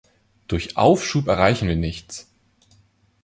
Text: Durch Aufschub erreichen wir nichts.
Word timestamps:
Durch 0.47 0.77
Aufschub 0.77 1.27
erreichen 1.27 1.67
wir 1.67 1.75
nichts. 1.75 2.27